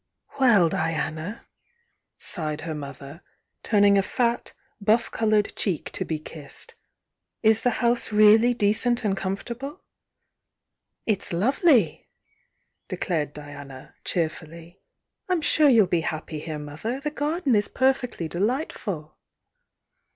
[0.39, 1.45] "Well, Diana!"
[2.17, 3.21] sighed her mother,
[3.61, 6.73] turning a fat, buff coloured cheek to be kissed,
[7.43, 9.83] "is the house really decent and comfortable?"
[11.05, 12.07] "It's lovely!"
[12.87, 14.79] declared Diana, cheerfuUy—
[15.29, 16.57] "I'm sure you'll be happy here.
[16.57, 16.99] Mother!
[16.99, 19.19] The garden is perfectly delightful!"